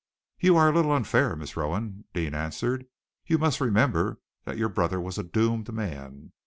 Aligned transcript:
"You 0.39 0.57
are 0.57 0.67
a 0.67 0.73
little 0.73 0.93
unfair, 0.93 1.35
Miss 1.35 1.55
Rowan," 1.55 2.05
Deane 2.11 2.33
answered. 2.33 2.87
"You 3.27 3.37
must 3.37 3.61
remember 3.61 4.19
that 4.45 4.57
your 4.57 4.69
brother 4.69 4.99
was 4.99 5.19
a 5.19 5.23
doomed 5.23 5.71
man." 5.71 6.31